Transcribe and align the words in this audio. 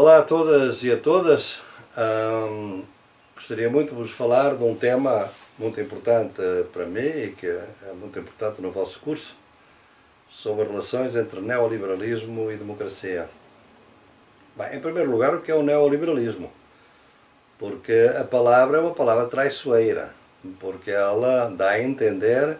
Olá 0.00 0.18
a 0.18 0.22
todas 0.22 0.84
e 0.84 0.92
a 0.92 0.96
todas. 0.96 1.58
gostaria 3.34 3.68
muito 3.68 3.88
de 3.88 3.96
vos 3.96 4.12
falar 4.12 4.54
de 4.54 4.62
um 4.62 4.72
tema 4.72 5.28
muito 5.58 5.80
importante 5.80 6.40
para 6.72 6.86
mim 6.86 7.00
e 7.00 7.34
que 7.36 7.48
é 7.48 7.92
muito 7.98 8.16
importante 8.16 8.62
no 8.62 8.70
vosso 8.70 9.00
curso, 9.00 9.34
sobre 10.28 10.66
relações 10.66 11.16
entre 11.16 11.40
neoliberalismo 11.40 12.48
e 12.48 12.56
democracia. 12.56 13.28
Bem, 14.56 14.76
em 14.76 14.78
primeiro 14.78 15.10
lugar, 15.10 15.34
o 15.34 15.40
que 15.40 15.50
é 15.50 15.54
o 15.56 15.64
neoliberalismo? 15.64 16.52
Porque 17.58 18.08
a 18.16 18.22
palavra 18.22 18.78
é 18.78 18.80
uma 18.80 18.94
palavra 18.94 19.26
traiçoeira, 19.26 20.14
porque 20.60 20.92
ela 20.92 21.50
dá 21.50 21.70
a 21.70 21.82
entender 21.82 22.56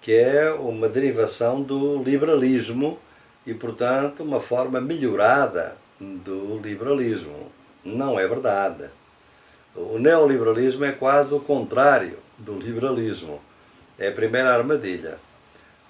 que 0.00 0.14
é 0.14 0.50
uma 0.50 0.88
derivação 0.88 1.60
do 1.60 2.02
liberalismo 2.02 2.98
e, 3.46 3.52
portanto, 3.52 4.22
uma 4.22 4.40
forma 4.40 4.80
melhorada 4.80 5.81
do 6.24 6.58
liberalismo. 6.58 7.50
Não 7.84 8.18
é 8.18 8.26
verdade. 8.26 8.84
O 9.74 9.98
neoliberalismo 9.98 10.84
é 10.84 10.92
quase 10.92 11.34
o 11.34 11.40
contrário 11.40 12.18
do 12.38 12.58
liberalismo. 12.58 13.40
É 13.98 14.08
a 14.08 14.12
primeira 14.12 14.54
armadilha. 14.54 15.18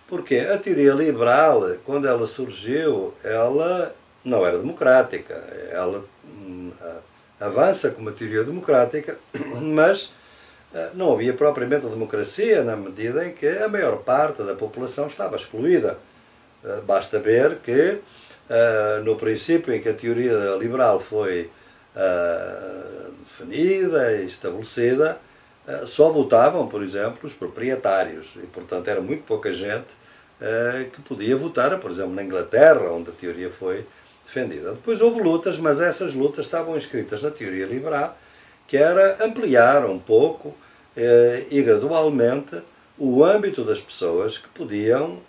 Porque 0.08 0.36
a 0.36 0.58
teoria 0.58 0.92
liberal, 0.92 1.62
quando 1.84 2.06
ela 2.06 2.26
surgiu, 2.26 3.14
ela 3.24 3.94
não 4.24 4.46
era 4.46 4.58
democrática. 4.58 5.34
Ela 5.70 6.04
hum, 6.24 6.70
avança 7.40 7.90
com 7.90 8.02
uma 8.02 8.12
teoria 8.12 8.44
democrática, 8.44 9.18
mas 9.60 10.12
eh, 10.74 10.90
não 10.94 11.12
havia 11.12 11.32
propriamente 11.32 11.86
democracia 11.86 12.62
na 12.62 12.76
medida 12.76 13.26
em 13.26 13.32
que 13.32 13.48
a 13.48 13.69
maior 13.69 13.98
parte 13.98 14.42
da 14.42 14.54
população 14.54 15.06
estava 15.06 15.36
excluída. 15.36 15.98
Eh, 16.64 16.80
basta 16.86 17.19
ver 17.19 17.56
que 17.56 17.98
uh, 18.48 19.04
no 19.04 19.16
princípio 19.16 19.74
em 19.74 19.80
que 19.80 19.88
a 19.88 19.94
teoria 19.94 20.56
liberal 20.58 21.00
foi 21.00 21.50
uh, 21.96 23.12
definida 23.20 24.12
e 24.12 24.26
estabelecida, 24.26 25.18
uh, 25.66 25.86
só 25.86 26.10
votavam, 26.10 26.66
por 26.66 26.82
exemplo, 26.82 27.20
os 27.22 27.32
proprietários. 27.32 28.34
E, 28.36 28.46
portanto, 28.46 28.88
era 28.88 29.00
muito 29.00 29.24
pouca 29.24 29.52
gente 29.52 30.02
que 30.92 31.00
podia 31.02 31.36
votar, 31.36 31.78
por 31.78 31.88
exemplo, 31.88 32.14
na 32.14 32.22
Inglaterra, 32.24 32.90
onde 32.90 33.10
a 33.10 33.12
teoria 33.12 33.48
foi 33.48 33.86
defendida. 34.24 34.72
Depois 34.72 35.00
houve 35.00 35.20
lutas, 35.20 35.56
mas 35.60 35.80
essas 35.80 36.14
lutas 36.14 36.46
estavam 36.46 36.76
escritas 36.76 37.22
na 37.22 37.30
teoria 37.30 37.64
liberal, 37.64 38.18
que 38.66 38.76
era 38.76 39.24
ampliar 39.24 39.86
um 39.86 40.00
pouco 40.00 40.52
e 41.48 41.62
gradualmente 41.62 42.60
o 42.98 43.22
âmbito 43.22 43.62
das 43.62 43.80
pessoas 43.80 44.36
que 44.36 44.48
podiam 44.48 45.20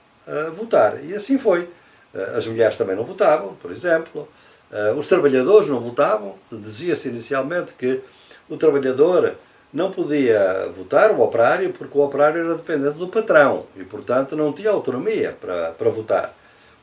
votar. 0.57 1.05
E 1.05 1.13
assim 1.13 1.37
foi. 1.37 1.69
Eh, 2.13 2.33
as 2.37 2.47
mulheres 2.47 2.77
também 2.77 2.95
não 2.95 3.03
votavam, 3.03 3.55
por 3.55 3.71
exemplo. 3.71 4.27
Eh, 4.71 4.93
os 4.97 5.07
trabalhadores 5.07 5.67
não 5.67 5.79
votavam. 5.79 6.35
Dizia-se 6.51 7.09
inicialmente 7.09 7.73
que 7.73 8.01
o 8.49 8.57
trabalhador 8.57 9.35
não 9.73 9.91
podia 9.91 10.69
votar, 10.77 11.11
o 11.11 11.21
operário, 11.21 11.73
porque 11.73 11.97
o 11.97 12.01
operário 12.01 12.41
era 12.45 12.55
dependente 12.55 12.97
do 12.97 13.07
patrão 13.07 13.65
e, 13.75 13.83
portanto, 13.83 14.35
não 14.35 14.53
tinha 14.53 14.69
autonomia 14.69 15.35
para, 15.39 15.71
para 15.71 15.89
votar. 15.89 16.33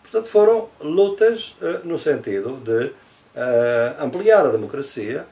Portanto, 0.02 0.28
foram 0.28 0.68
lutas 0.80 1.54
uh, 1.62 1.86
no 1.86 1.96
sentido 1.96 2.60
de 2.64 2.92
ampliar 4.00 4.44
a 4.44 4.50
democracia 4.50 5.24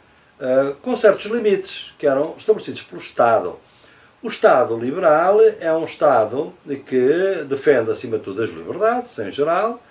com 0.82 0.94
certos 0.94 1.26
limites 1.26 1.96
que 1.98 2.06
eram 2.06 2.36
estabelecidos 2.38 2.82
pelo 2.82 3.00
Estado. 3.00 3.58
O 4.22 4.28
Estado 4.28 4.78
liberal 4.78 5.41
é 5.60 5.72
um 5.72 5.82
Estado 5.82 6.54
que 6.86 7.44
defende, 7.48 7.91
acima 7.91 8.19
de 8.19 8.24
tudo, 8.24 8.41
as 8.41 8.50
liberdades, 8.50 9.19
em 9.19 9.32
geral, 9.32 9.82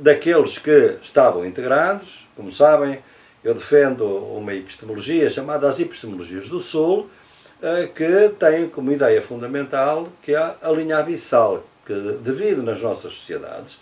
daqueles 0.00 0.58
que 0.58 0.98
estavam 1.02 1.44
integrados. 1.44 2.26
Como 2.36 2.50
sabem, 2.50 2.98
eu 3.42 3.54
defendo 3.54 4.04
uma 4.04 4.54
epistemologia 4.54 5.30
chamada 5.30 5.68
as 5.68 5.80
epistemologias 5.80 6.48
do 6.48 6.60
Sul, 6.60 7.10
eh, 7.62 7.88
que 7.94 8.28
tem 8.38 8.68
como 8.68 8.92
ideia 8.92 9.20
fundamental 9.20 10.08
que 10.22 10.34
é 10.34 10.56
a 10.62 10.70
linha 10.70 10.98
abissal 10.98 11.64
que 11.84 11.94
divide 12.22 12.62
nas 12.62 12.80
nossas 12.80 13.12
sociedades 13.12 13.78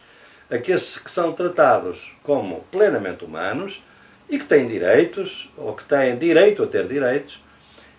aqueles 0.51 0.99
que 0.99 1.11
são 1.11 1.33
tratados 1.33 2.13
como 2.23 2.65
plenamente 2.73 3.25
humanos 3.25 3.83
e 4.29 4.39
que 4.39 4.45
têm 4.45 4.67
direitos, 4.67 5.51
ou 5.57 5.75
que 5.75 5.85
têm 5.85 6.19
direito 6.19 6.63
a 6.63 6.67
ter 6.67 6.87
direitos, 6.87 7.43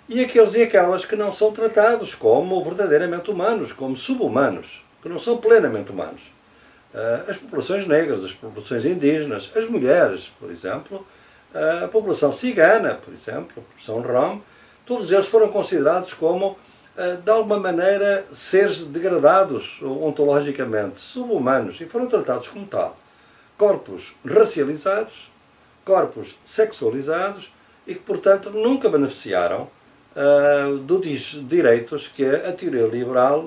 e 0.07 0.19
aqueles 0.23 0.53
e 0.56 0.63
aquelas 0.63 1.06
que 1.06 1.16
não 1.16 1.31
são 1.31 1.51
tratados 1.51 2.13
como 2.13 2.63
verdadeiramente 2.63 3.31
humanos, 3.31 3.72
como 3.72 3.95
subhumanos, 3.95 4.84
que 5.01 5.09
não 5.09 5.17
são 5.17 5.38
plenamente 5.38 5.91
humanos. 5.91 6.22
Eh, 6.94 7.24
as 7.28 7.38
populações 7.38 7.88
negras, 7.88 8.24
as 8.24 8.34
populações 8.34 8.85
indígenas, 8.85 9.52
as 9.56 9.69
mulheres, 9.69 10.31
por 10.40 10.52
exemplo, 10.52 11.06
a 11.84 11.88
população 11.90 12.31
cigana, 12.31 12.96
por 12.96 13.13
exemplo, 13.13 13.52
a 13.57 13.62
população 13.62 14.02
rom, 14.02 14.41
todos 14.85 15.12
eles 15.12 15.28
foram 15.28 15.50
considerados 15.50 16.13
como, 16.13 16.57
eh, 16.97 17.18
de 17.18 17.29
alguma 17.31 17.57
maneira, 17.59 18.24
seres 18.31 18.88
degradados 18.88 19.79
ontologicamente, 19.81 21.00
subhumanos, 21.00 21.79
e 21.81 21.85
foram 21.85 22.07
tratados 22.07 22.47
como 22.47 22.66
tal. 22.66 22.97
Corpos 23.58 24.16
racializados, 24.25 25.31
corpos 25.85 26.38
sexualizados 26.44 27.52
e 27.85 27.96
que, 27.96 28.02
portanto, 28.02 28.50
nunca 28.50 28.90
beneficiaram 28.90 29.69
uh, 30.16 30.78
dos 30.78 31.47
direitos 31.47 32.08
que 32.08 32.23
a 32.25 32.52
teoria 32.53 32.88
liberal 32.88 33.46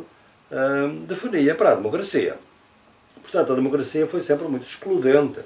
uh, 0.50 0.88
definia 1.06 1.54
para 1.54 1.72
a 1.72 1.74
democracia. 1.74 2.38
Portanto, 3.24 3.52
a 3.52 3.56
democracia 3.56 4.06
foi 4.06 4.20
sempre 4.20 4.46
muito 4.46 4.64
excludente 4.64 5.40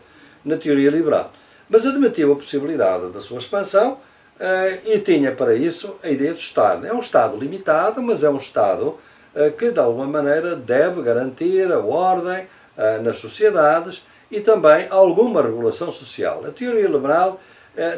na 0.45 0.57
teoria 0.57 0.91
liberal. 0.91 1.33
Mas 1.71 1.87
admitiu 1.87 2.33
a 2.33 2.37
possibilidade 2.37 3.11
da 3.11 3.21
sua 3.21 3.39
expansão 3.39 3.99
eh, 4.41 4.79
e 4.87 4.99
tinha 4.99 5.33
para 5.33 5.55
isso 5.55 5.97
a 6.03 6.09
ideia 6.09 6.33
do 6.33 6.39
Estado. 6.39 6.87
É 6.87 6.93
um 6.93 6.99
Estado 6.99 7.37
limitado, 7.37 8.03
mas 8.03 8.25
é 8.25 8.31
um 8.31 8.37
Estado 8.37 8.97
eh, 9.35 9.51
que, 9.51 9.71
de 9.71 9.79
alguma 9.79 10.07
maneira, 10.07 10.57
deve 10.57 11.03
garantir 11.03 11.73
a 11.73 11.79
ordem 11.79 12.47
eh, 12.77 12.99
nas 12.99 13.19
sociedades 13.19 14.05
e 14.31 14.41
também 14.41 14.87
alguma 14.91 15.41
regulação 15.41 15.91
social. 15.91 16.45
A 16.47 16.51
teoria 16.51 16.89
liberal 16.89 17.41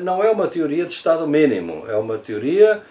não 0.02 0.22
é 0.22 0.30
uma 0.30 0.46
teoria 0.46 0.84
de 0.84 0.92
Estado 0.92 1.26
mínimo, 1.26 1.86
é 1.88 1.96
uma 1.96 2.18
teoria 2.18 2.82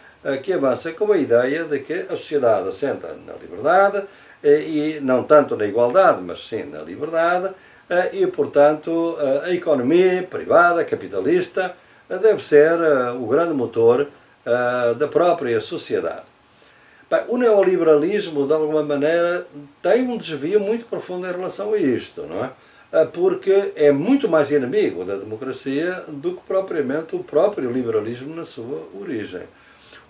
que 0.41 0.51
avança 0.51 0.91
com 0.91 1.11
a 1.11 1.17
ideia 1.17 1.63
de 1.63 1.79
que 1.79 1.94
a 1.94 2.17
sociedade 2.17 2.67
assenta 2.67 3.16
na 3.28 3.33
liberdade, 3.33 4.07
e 4.44 5.00
não 5.01 5.23
tanto 5.23 5.55
na 5.55 5.66
igualdade, 5.66 6.22
mas 6.22 6.47
sim 6.47 6.63
na 6.63 6.81
liberdade, 6.81 7.53
eh, 7.89 8.09
e, 8.13 8.27
portanto, 8.27 9.17
eh, 9.19 9.50
a 9.50 9.53
economia 9.53 10.23
privada, 10.23 10.85
capitalista, 10.85 11.75
deve 12.07 12.44
ser 12.44 12.79
o 13.22 13.28
grande 13.28 13.53
motor 13.53 14.07
da 14.97 15.07
própria 15.07 15.61
sociedade. 15.61 16.23
Bem, 17.07 17.22
o 17.28 17.38
neoliberalismo, 17.38 18.47
de 18.47 18.53
alguma 18.53 18.81
maneira, 18.81 19.45
tem 19.81 20.07
um 20.07 20.17
desvio 20.17 20.59
muito 20.59 20.85
profundo 20.85 21.28
em 21.28 21.31
relação 21.31 21.73
a 21.73 21.78
isto, 21.78 22.23
não 22.23 22.45
é? 22.45 23.05
Porque 23.05 23.73
é 23.75 23.91
muito 23.91 24.28
mais 24.28 24.49
inimigo 24.49 25.05
da 25.05 25.17
democracia 25.17 26.03
do 26.07 26.33
que 26.33 26.41
propriamente 26.47 27.16
o 27.16 27.23
próprio 27.23 27.69
liberalismo 27.69 28.35
na 28.35 28.45
sua 28.45 28.88
origem. 28.99 29.44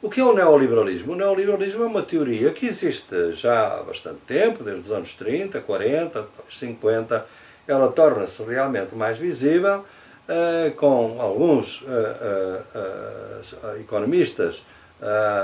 O 0.01 0.09
que 0.09 0.21
é 0.21 0.23
o 0.23 0.33
neoliberalismo? 0.33 1.11
O 1.11 1.15
neoliberalismo 1.15 1.83
é 1.83 1.87
uma 1.87 2.01
teoria 2.01 2.51
que 2.51 2.67
existe 2.67 3.33
já 3.33 3.67
há 3.67 3.83
bastante 3.83 4.19
tempo, 4.25 4.63
desde 4.63 4.83
os 4.83 4.91
anos 4.93 5.13
30, 5.13 5.59
40, 5.59 6.25
50. 6.49 7.25
Ela 7.67 7.91
torna-se 7.91 8.41
realmente 8.43 8.95
mais 8.95 9.17
visível, 9.17 9.83
eh, 10.25 10.71
com 10.77 11.17
alguns 11.19 11.83
eh, 11.85 12.61
eh, 12.75 13.79
economistas 13.81 14.63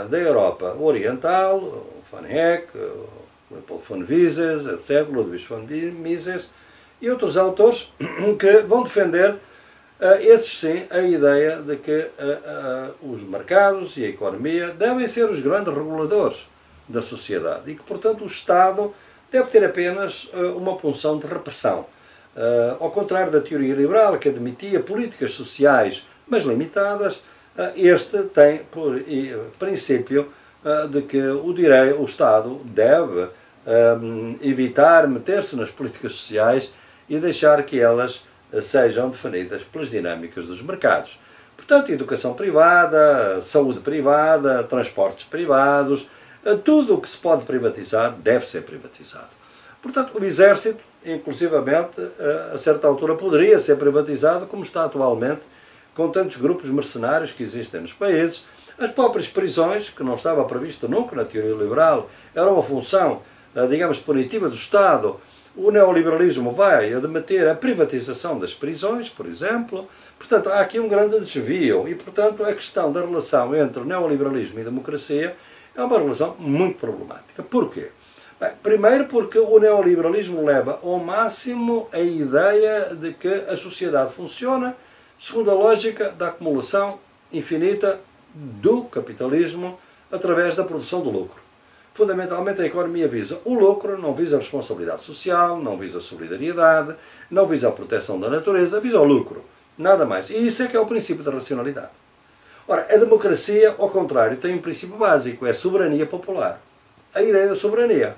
da 0.10 0.18
Europa 0.18 0.76
Oriental, 0.80 1.86
Van 2.12 2.26
Eyck, 2.26 2.68
Leopold 3.50 3.84
von 3.88 4.00
Mises, 4.00 4.66
etc., 4.68 5.08
Ludwig 5.10 5.46
von 5.48 5.66
Mises, 5.66 6.50
e 7.02 7.10
outros 7.10 7.38
autores 7.38 7.92
que 8.40 8.60
vão 8.68 8.84
defender 8.84 9.36
esses 10.22 10.60
sim, 10.60 10.84
a 10.92 11.00
ideia 11.00 11.58
de 11.58 11.78
que 11.78 11.92
uh, 11.92 13.08
uh, 13.08 13.14
os 13.14 13.24
mercados 13.24 13.96
e 13.96 14.04
a 14.04 14.10
economia 14.10 14.72
devem 14.72 15.08
ser 15.08 15.30
os 15.30 15.42
grandes 15.42 15.74
reguladores 15.74 16.50
da 16.88 17.02
sociedade 17.02 17.72
e 17.72 17.76
que, 17.76 17.84
portanto, 17.84 18.24
o 18.24 18.28
Estado 18.28 18.94
deve 19.32 19.50
ter 19.50 19.64
apenas 19.66 20.30
uma 20.56 20.78
função 20.78 21.18
de 21.18 21.26
repressão. 21.26 21.88
ao 22.80 22.92
contrário 22.92 23.32
da 23.32 23.42
teoria 23.42 23.74
liberal, 23.74 24.18
que 24.20 24.30
admitia 24.30 24.80
políticas 24.80 25.32
sociais, 25.32 26.06
mas 26.28 26.44
limitadas, 26.44 27.24
este 27.76 28.22
tem 28.26 28.60
por 28.66 29.02
princípio 29.58 30.32
de 30.92 31.02
que 31.02 31.20
o, 31.20 31.52
direito, 31.54 32.00
o 32.00 32.06
Estado 32.06 32.62
deve 32.66 33.28
evitar 34.44 35.08
meter-se 35.08 35.56
nas 35.56 35.72
políticas 35.72 36.12
sociais 36.14 36.72
e 37.10 37.18
deixar 37.18 37.62
que 37.64 37.80
elas 37.80 38.24
sejam 38.62 39.10
definidas 39.10 39.64
pelas 39.64 39.90
dinâmicas 39.90 40.46
dos 40.46 40.62
mercados. 40.62 41.20
Portanto, 41.56 41.92
educação 41.92 42.34
privada, 42.34 43.42
saúde 43.42 43.80
privada, 43.80 44.64
transportes 44.64 45.26
privados, 45.26 46.08
eh, 46.44 46.56
tudo 46.56 46.96
o 46.96 47.02
que 47.02 47.10
se 47.10 47.18
pode 47.18 47.46
privatizar 47.46 48.12
deve 48.12 48.46
ser 48.46 48.64
privatizado. 48.64 49.30
Portanto, 49.82 50.18
o 50.20 50.24
Exército, 50.24 50.80
inclusivamente, 51.06 52.00
eh, 52.00 52.52
a 52.54 52.58
certa 52.58 52.88
altura 52.88 53.16
poderia 53.16 53.60
ser 53.60 53.78
privatizado, 53.78 54.48
como 54.48 54.64
está 54.64 54.86
atualmente, 54.86 55.42
com 55.96 56.10
tantos 56.10 56.38
grupos 56.38 56.70
mercenários 56.70 57.32
que 57.32 57.44
existem 57.44 57.82
nos 57.82 57.94
países, 57.94 58.46
as 58.78 58.92
próprias 58.92 59.30
prisões, 59.30 59.90
que 59.90 60.04
não 60.04 60.16
estava 60.16 60.44
previsto 60.44 60.90
nunca 60.90 61.16
na 61.16 61.24
teoria 61.24 61.56
liberal, 61.56 62.10
era 62.34 62.52
uma 62.52 62.62
função, 62.62 63.22
eh, 63.56 63.66
digamos, 63.68 64.00
punitiva 64.00 64.50
do 64.50 64.56
Estado. 64.56 65.20
O 65.58 65.72
neoliberalismo 65.72 66.52
vai 66.52 66.94
admitir 66.94 67.48
a 67.48 67.56
privatização 67.56 68.38
das 68.38 68.54
prisões, 68.54 69.10
por 69.10 69.26
exemplo. 69.26 69.88
Portanto, 70.20 70.50
há 70.50 70.60
aqui 70.60 70.82
um 70.82 70.90
grande 70.90 71.18
desvio 71.18 71.88
e, 71.88 71.96
portanto, 71.96 72.44
a 72.44 72.54
questão 72.54 72.92
da 72.92 73.00
relação 73.00 73.56
entre 73.56 73.82
neoliberalismo 73.86 74.60
e 74.60 74.66
democracia 74.66 75.34
é 75.74 75.82
uma 75.82 75.98
relação 75.98 76.36
muito 76.38 76.78
problemática. 76.78 77.42
Porquê? 77.42 77.92
Bem, 78.38 78.52
primeiro 78.62 79.06
porque 79.06 79.40
o 79.40 79.58
neoliberalismo 79.58 80.44
leva 80.44 80.78
ao 80.84 81.00
máximo 81.00 81.88
a 81.94 82.02
ideia 82.02 82.94
de 82.94 83.14
que 83.14 83.30
a 83.30 83.56
sociedade 83.56 84.12
funciona 84.12 84.76
segundo 85.18 85.52
a 85.52 85.54
lógica 85.54 86.10
da 86.10 86.28
acumulação 86.28 87.00
infinita 87.32 88.02
do 88.34 88.84
capitalismo 88.84 89.80
através 90.12 90.58
da 90.58 90.66
produção 90.66 91.02
do 91.02 91.10
lucro. 91.10 91.45
Fundamentalmente, 91.96 92.62
a 92.62 92.66
economia 92.66 93.08
visa 93.08 93.40
o 93.46 93.54
lucro, 93.54 93.98
não 93.98 94.14
visa 94.14 94.36
a 94.36 94.40
responsabilidade 94.40 95.06
social, 95.06 95.58
não 95.60 95.78
visa 95.78 96.00
a 96.00 96.02
solidariedade, 96.02 96.94
não 97.32 97.48
visa 97.48 97.70
a 97.70 97.72
proteção 97.72 98.20
da 98.20 98.30
natureza, 98.30 98.82
visa 98.82 99.00
o 99.00 99.06
lucro. 99.06 99.46
Nada 99.78 100.06
mais. 100.06 100.30
E 100.30 100.46
isso 100.46 100.62
é 100.62 100.68
que 100.68 100.76
é 100.76 100.80
o 100.80 100.86
princípio 100.86 101.24
da 101.24 101.32
racionalidade. 101.32 101.92
Ora, 102.68 102.86
a 102.94 102.98
democracia, 102.98 103.76
ao 103.78 103.90
contrário, 103.90 104.36
tem 104.36 104.54
um 104.54 104.60
princípio 104.60 104.98
básico, 104.98 105.46
é 105.46 105.52
a 105.52 105.54
soberania 105.54 106.06
popular. 106.06 106.62
A 107.14 107.22
ideia 107.22 107.48
da 107.48 107.56
soberania. 107.56 108.18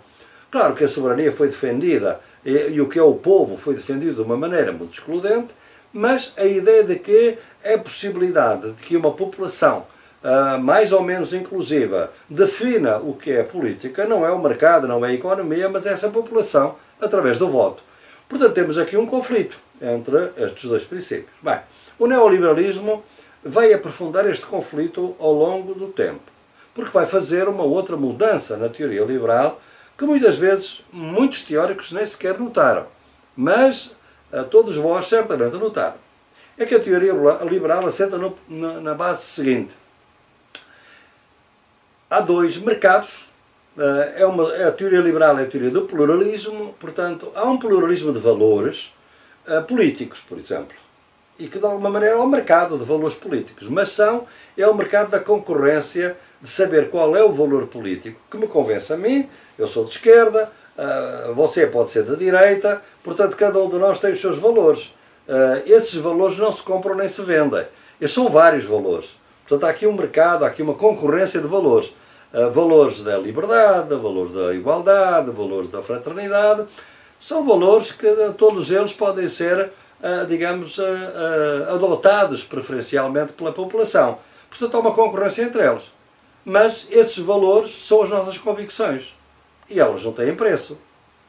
Claro 0.50 0.74
que 0.74 0.84
a 0.84 0.88
soberania 0.88 1.32
foi 1.32 1.48
defendida 1.48 2.20
e, 2.44 2.70
e 2.72 2.82
o 2.82 2.90
que 2.90 2.98
é 2.98 3.04
o 3.04 3.14
povo 3.14 3.58
foi 3.58 3.76
defendido 3.76 4.16
de 4.16 4.22
uma 4.22 4.38
maneira 4.38 4.72
muito 4.72 4.94
excludente, 4.94 5.54
mas 5.94 6.34
a 6.36 6.46
ideia 6.46 6.84
de 6.84 6.96
que 6.98 7.38
é 7.64 7.76
a 7.76 7.80
possibilidade 7.80 8.72
de 8.72 8.82
que 8.82 8.98
uma 8.98 9.12
população 9.14 9.86
uh, 10.24 10.58
mais 10.60 10.92
ou 10.92 11.02
menos 11.02 11.34
inclusiva 11.34 12.12
defina 12.30 12.98
o 12.98 13.14
que 13.14 13.32
é 13.32 13.44
política 13.44 14.06
não 14.06 14.26
é 14.26 14.32
o 14.32 14.42
mercado, 14.42 14.88
não 14.88 15.06
é 15.06 15.10
a 15.10 15.14
economia, 15.14 15.70
mas 15.70 15.86
é 15.86 15.92
essa 15.92 16.10
população 16.10 16.76
através 17.00 17.38
do 17.38 17.50
voto. 17.50 17.84
Portanto, 18.28 18.54
temos 18.54 18.78
aqui 18.78 18.98
um 18.98 19.06
conflito 19.06 19.58
entre 19.82 20.18
estes 20.38 20.66
dois 20.66 20.84
princípios. 20.84 21.30
Bem, 21.42 21.60
o 21.98 22.08
neoliberalismo 22.08 23.04
vai 23.44 23.74
aprofundar 23.74 24.28
este 24.30 24.46
conflito 24.46 25.16
ao 25.20 25.32
longo 25.32 25.74
do 25.74 25.88
tempo, 25.88 26.32
porque 26.74 26.92
vai 26.92 27.06
fazer 27.06 27.48
uma 27.48 27.64
outra 27.64 27.96
mudança 27.96 28.58
na 28.58 28.70
teoria 28.70 29.04
liberal 29.04 29.62
que 29.98 30.06
muitas 30.06 30.36
vezes 30.36 30.84
muitos 30.92 31.44
teóricos 31.44 31.92
nem 31.92 32.06
sequer 32.06 32.38
notaram, 32.40 32.86
mas 33.36 33.92
todos 34.52 34.76
vós 34.76 35.08
certamente 35.08 35.56
notaram. 35.56 35.96
É 36.58 36.66
que 36.66 36.76
a 36.76 36.80
teoria 36.80 37.14
liberal 37.50 37.86
assenta 37.86 38.18
no, 38.18 38.36
na, 38.48 38.74
na 38.82 38.94
base 38.94 39.24
seguinte. 39.24 39.74
Há 42.10 42.22
dois 42.22 42.58
mercados, 42.58 43.30
eh, 43.78 44.22
é 44.22 44.26
uma, 44.26 44.54
é 44.56 44.68
a 44.68 44.72
teoria 44.72 45.02
liberal 45.02 45.38
é 45.38 45.44
a 45.44 45.46
teoria 45.46 45.70
do 45.70 45.82
pluralismo, 45.82 46.74
portanto, 46.80 47.30
há 47.36 47.44
um 47.44 47.58
pluralismo 47.58 48.14
de 48.14 48.20
valores 48.20 48.94
uh, 49.48 49.62
políticos, 49.64 50.22
por 50.22 50.38
exemplo 50.38 50.76
e 51.40 51.48
que 51.48 51.60
de 51.60 51.66
alguma 51.66 51.90
maneira 51.90 52.16
é 52.16 52.18
o 52.18 52.28
mercado 52.28 52.80
de 52.80 52.84
valores 52.84 53.16
políticos, 53.16 53.70
mas 53.70 53.92
são, 53.92 54.26
é 54.58 54.68
o 54.68 54.74
mercado 54.74 55.12
da 55.12 55.20
concorrência 55.20 56.18
de 56.42 56.50
saber 56.50 56.90
qual 56.90 57.16
é 57.16 57.24
o 57.24 57.32
valor 57.32 57.68
político 57.68 58.20
que 58.32 58.38
me 58.38 58.48
convence 58.48 58.92
a 58.92 58.98
mim, 58.98 59.30
eu 59.56 59.68
sou 59.68 59.84
de 59.86 59.92
esquerda, 59.92 60.52
uh, 60.76 61.36
você 61.36 61.68
pode 61.68 61.92
ser 61.92 62.06
de 62.06 62.16
direita, 62.16 62.82
portanto 63.04 63.36
cada 63.38 63.60
um 63.60 63.70
de 63.70 63.78
nós 63.78 64.00
tem 64.00 64.14
os 64.14 64.22
seus 64.22 64.38
valores. 64.38 64.94
Esses 65.66 65.96
valores 65.96 66.38
não 66.38 66.54
se 66.54 66.64
compram 66.64 66.96
nem 66.96 67.10
se 67.10 67.22
vendem. 67.22 67.66
Esses 68.00 68.16
são 68.16 68.30
vários 68.30 68.64
valores. 68.64 69.10
Portanto 69.48 69.64
há 69.64 69.70
aqui 69.70 69.88
um 69.88 69.94
mercado, 69.94 70.44
há 70.44 70.48
aqui 70.48 70.62
uma 70.62 70.74
concorrência 70.74 71.40
de 71.40 71.48
valores. 71.48 71.94
Uh, 72.34 72.52
valores 72.52 73.02
da 73.02 73.18
liberdade, 73.18 73.96
valores 73.96 74.34
da 74.34 74.54
igualdade, 74.54 75.32
valores 75.32 75.70
da 75.70 75.82
fraternidade. 75.82 76.66
São 77.20 77.46
valores 77.46 77.92
que 77.92 78.08
todos 78.38 78.70
eles 78.70 78.94
podem 78.94 79.28
ser 79.28 79.72
digamos, 80.28 80.78
adotados 81.74 82.44
preferencialmente 82.44 83.34
pela 83.34 83.52
população. 83.52 84.20
Portanto, 84.48 84.76
há 84.76 84.80
uma 84.80 84.94
concorrência 84.94 85.42
entre 85.42 85.66
eles. 85.68 85.92
Mas 86.46 86.86
esses 86.92 87.18
valores 87.18 87.72
são 87.72 88.04
as 88.04 88.10
nossas 88.12 88.38
convicções. 88.38 89.16
E 89.68 89.80
elas 89.80 90.04
não 90.04 90.12
têm 90.12 90.36
preço. 90.36 90.78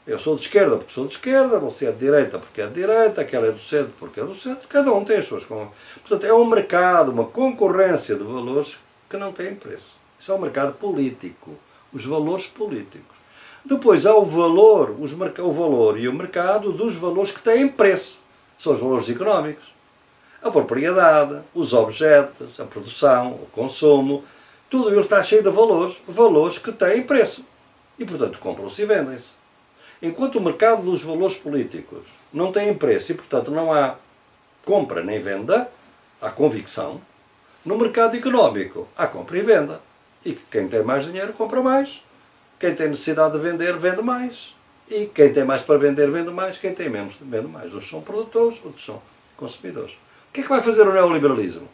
Eu 0.08 0.18
sou 0.18 0.36
de 0.36 0.40
esquerda 0.40 0.78
porque 0.78 0.90
sou 0.90 1.06
de 1.06 1.12
esquerda, 1.12 1.58
você 1.58 1.84
é 1.84 1.92
de 1.92 1.98
direita 1.98 2.38
porque 2.38 2.62
é 2.62 2.66
de 2.66 2.72
direita, 2.72 3.20
aquela 3.20 3.46
é 3.46 3.50
do 3.50 3.58
centro 3.58 3.92
porque 3.98 4.18
é 4.18 4.24
do 4.24 4.34
centro, 4.34 4.66
cada 4.66 4.90
um 4.90 5.04
tem 5.04 5.18
as 5.18 5.26
suas. 5.26 5.44
Portanto, 5.44 6.24
é 6.24 6.32
um 6.32 6.46
mercado, 6.46 7.12
uma 7.12 7.26
concorrência 7.26 8.14
de 8.14 8.24
valores 8.24 8.78
que 9.06 9.18
não 9.18 9.32
tem 9.32 9.54
preço. 9.54 9.98
Isso 10.18 10.32
é 10.32 10.34
um 10.34 10.38
mercado 10.38 10.72
político. 10.72 11.58
Os 11.92 12.06
valores 12.06 12.46
políticos. 12.46 13.18
Depois 13.62 14.06
há 14.06 14.14
o 14.14 14.24
valor, 14.24 14.96
os, 14.98 15.12
o 15.12 15.52
valor 15.52 15.98
e 15.98 16.08
o 16.08 16.12
mercado 16.14 16.72
dos 16.72 16.94
valores 16.94 17.30
que 17.30 17.42
têm 17.42 17.68
preço 17.68 18.18
são 18.58 18.72
os 18.72 18.80
valores 18.80 19.10
económicos. 19.10 19.66
A 20.42 20.50
propriedade, 20.50 21.38
os 21.54 21.74
objetos, 21.74 22.58
a 22.58 22.64
produção, 22.64 23.32
o 23.32 23.46
consumo, 23.52 24.24
tudo 24.70 24.88
isso 24.90 25.00
está 25.00 25.22
cheio 25.22 25.42
de 25.42 25.50
valores, 25.50 26.00
valores 26.08 26.56
que 26.56 26.72
têm 26.72 27.02
preço. 27.02 27.44
E, 27.98 28.06
portanto, 28.06 28.38
compram-se 28.38 28.80
e 28.80 28.86
vendem-se. 28.86 29.47
Enquanto 30.00 30.36
o 30.36 30.40
mercado 30.40 30.82
dos 30.82 31.02
valores 31.02 31.36
políticos 31.36 32.02
não 32.32 32.52
tem 32.52 32.72
preço 32.74 33.12
e, 33.12 33.14
portanto, 33.14 33.50
não 33.50 33.72
há 33.72 33.96
compra 34.64 35.02
nem 35.02 35.20
venda, 35.20 35.70
há 36.20 36.30
convicção. 36.30 37.00
No 37.64 37.76
mercado 37.76 38.16
económico, 38.16 38.86
há 38.96 39.06
compra 39.06 39.38
e 39.38 39.42
venda. 39.42 39.80
E 40.24 40.32
quem 40.32 40.68
tem 40.68 40.82
mais 40.82 41.06
dinheiro 41.06 41.32
compra 41.32 41.60
mais. 41.62 42.02
Quem 42.58 42.74
tem 42.74 42.88
necessidade 42.88 43.32
de 43.32 43.38
vender, 43.38 43.76
vende 43.76 44.02
mais. 44.02 44.54
E 44.90 45.06
quem 45.06 45.32
tem 45.32 45.44
mais 45.44 45.62
para 45.62 45.78
vender, 45.78 46.10
vende 46.10 46.30
mais. 46.30 46.58
Quem 46.58 46.74
tem 46.74 46.88
menos, 46.88 47.14
vende 47.20 47.48
mais. 47.48 47.74
Uns 47.74 47.88
são 47.88 48.00
produtores, 48.00 48.60
outros 48.64 48.84
são 48.84 49.02
consumidores. 49.36 49.92
O 49.92 50.32
que 50.32 50.40
é 50.40 50.42
que 50.42 50.48
vai 50.48 50.62
fazer 50.62 50.86
o 50.86 50.92
neoliberalismo? 50.92 51.68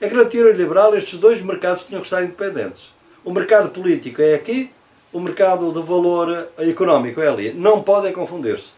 É 0.00 0.08
que 0.08 0.14
na 0.14 0.24
teoria 0.24 0.52
liberal 0.52 0.94
estes 0.96 1.18
dois 1.18 1.40
mercados 1.40 1.84
tinham 1.84 2.00
que 2.00 2.06
estar 2.06 2.22
independentes. 2.22 2.92
O 3.24 3.32
mercado 3.32 3.70
político 3.70 4.20
é 4.20 4.34
aqui, 4.34 4.72
o 5.12 5.20
mercado 5.20 5.70
de 5.72 5.82
valor 5.82 6.48
económico 6.58 7.20
é 7.20 7.28
ali. 7.28 7.52
Não 7.52 7.82
podem 7.82 8.12
confundir-se. 8.12 8.70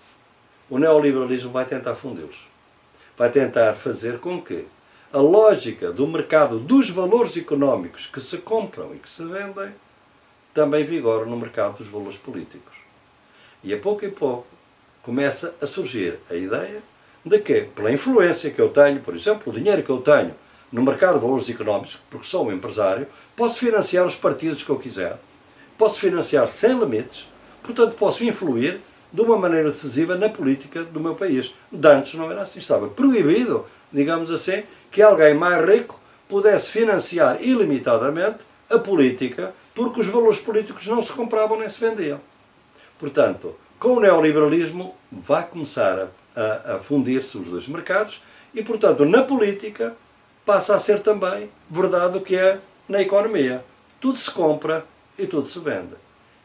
O 0.68 0.78
neoliberalismo 0.78 1.52
vai 1.52 1.64
tentar 1.64 1.94
fundi-los. 1.94 2.48
Vai 3.16 3.30
tentar 3.30 3.74
fazer 3.74 4.18
com 4.18 4.42
que 4.42 4.66
a 5.12 5.18
lógica 5.18 5.92
do 5.92 6.08
mercado 6.08 6.58
dos 6.58 6.90
valores 6.90 7.36
económicos 7.36 8.06
que 8.06 8.20
se 8.20 8.38
compram 8.38 8.92
e 8.94 8.98
que 8.98 9.08
se 9.08 9.24
vendem 9.24 9.72
também 10.52 10.84
vigore 10.84 11.30
no 11.30 11.36
mercado 11.36 11.78
dos 11.78 11.86
valores 11.86 12.16
políticos. 12.16 12.74
E 13.62 13.72
a 13.72 13.78
pouco 13.78 14.04
e 14.04 14.10
pouco 14.10 14.46
começa 15.02 15.54
a 15.60 15.66
surgir 15.66 16.18
a 16.28 16.34
ideia 16.34 16.82
de 17.24 17.38
que, 17.38 17.62
pela 17.62 17.92
influência 17.92 18.50
que 18.50 18.60
eu 18.60 18.70
tenho, 18.70 19.00
por 19.00 19.14
exemplo, 19.14 19.52
o 19.52 19.56
dinheiro 19.56 19.82
que 19.82 19.90
eu 19.90 19.98
tenho 19.98 20.34
no 20.72 20.82
mercado 20.82 21.14
de 21.14 21.20
valores 21.20 21.48
económicos, 21.48 22.00
porque 22.10 22.26
sou 22.26 22.48
um 22.48 22.52
empresário, 22.52 23.06
posso 23.36 23.60
financiar 23.60 24.04
os 24.04 24.16
partidos 24.16 24.64
que 24.64 24.70
eu 24.70 24.78
quiser, 24.78 25.16
posso 25.76 26.00
financiar 26.00 26.48
sem 26.48 26.78
limites, 26.78 27.28
portanto 27.62 27.94
posso 27.96 28.24
influir 28.24 28.80
de 29.12 29.20
uma 29.20 29.38
maneira 29.38 29.70
decisiva 29.70 30.16
na 30.16 30.28
política 30.28 30.82
do 30.82 30.98
meu 30.98 31.14
país. 31.14 31.54
De 31.70 31.88
antes 31.88 32.14
não 32.14 32.30
era 32.30 32.42
assim, 32.42 32.58
estava 32.58 32.88
proibido, 32.88 33.64
digamos 33.92 34.32
assim, 34.32 34.64
que 34.90 35.00
alguém 35.00 35.34
mais 35.34 35.64
rico 35.64 36.00
pudesse 36.28 36.68
financiar 36.70 37.40
ilimitadamente 37.40 38.38
a 38.68 38.78
política, 38.78 39.54
porque 39.74 40.00
os 40.00 40.06
valores 40.08 40.38
políticos 40.38 40.86
não 40.88 41.00
se 41.00 41.12
compravam 41.12 41.58
nem 41.58 41.68
se 41.68 41.78
vendiam. 41.78 42.20
Portanto, 42.98 43.54
com 43.78 43.94
o 43.94 44.00
neoliberalismo 44.00 44.96
vai 45.12 45.46
começar 45.46 46.08
a, 46.34 46.74
a 46.74 46.78
fundir-se 46.78 47.38
os 47.38 47.48
dois 47.48 47.68
mercados 47.68 48.20
e, 48.52 48.62
portanto, 48.62 49.04
na 49.04 49.22
política 49.22 49.94
passa 50.44 50.74
a 50.74 50.78
ser 50.78 51.00
também 51.00 51.50
verdade 51.70 52.18
o 52.18 52.20
que 52.20 52.36
é 52.36 52.58
na 52.88 53.00
economia. 53.00 53.64
Tudo 54.00 54.18
se 54.18 54.30
compra 54.30 54.84
e 55.18 55.26
tudo 55.26 55.46
se 55.46 55.58
vende. 55.58 55.94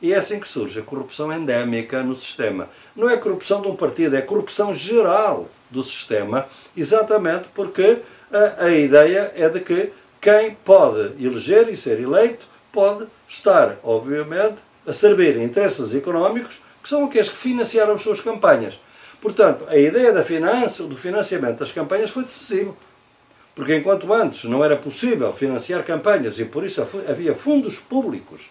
E 0.02 0.14
é 0.14 0.18
assim 0.18 0.40
que 0.40 0.48
surge 0.48 0.80
a 0.80 0.84
corrupção 0.84 1.32
endémica 1.32 2.02
no 2.02 2.16
sistema. 2.16 2.70
Não 2.96 3.10
é 3.10 3.18
corrupção 3.18 3.62
de 3.62 3.68
um 3.68 3.76
partido, 3.76 4.16
é 4.16 4.22
corrupção 4.22 4.74
geral 4.74 5.50
do 5.70 5.84
sistema, 5.84 6.48
exatamente 6.76 7.50
porque 7.54 8.00
a, 8.32 8.66
a 8.66 8.72
ideia 8.72 9.32
é 9.36 9.50
de 9.50 9.60
que 9.60 9.92
quem 10.22 10.52
pode 10.52 11.24
eleger 11.24 11.70
e 11.70 11.76
ser 11.76 12.00
eleito 12.00 12.48
pode 12.72 13.08
estar, 13.28 13.78
obviamente, 13.84 14.58
a 14.88 14.94
servir 14.94 15.38
interesses 15.38 15.94
económicos 15.94 16.62
que 16.82 16.90
são 16.90 17.06
aqueles 17.06 17.30
que 17.30 17.38
financiaram 17.38 17.94
as 17.94 18.02
suas 18.02 18.22
campanhas. 18.22 18.80
Portanto, 19.22 19.66
a 19.68 19.78
ideia 19.78 20.14
da 20.14 20.24
finança, 20.24 20.84
do 20.84 20.96
financiamento 20.96 21.60
das 21.60 21.74
campanhas 21.74 22.10
foi 22.10 22.24
decisivo. 22.24 22.78
Porque 23.54 23.76
enquanto 23.76 24.12
antes 24.14 24.46
não 24.46 24.64
era 24.64 24.78
possível 24.78 25.34
financiar 25.34 25.84
campanhas 25.84 26.40
e 26.40 26.46
por 26.46 26.64
isso 26.64 26.82
havia 26.82 27.36
fundos 27.36 27.78
públicos 27.78 28.50